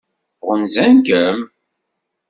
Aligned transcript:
Ɣunzan-kem? 0.47 1.39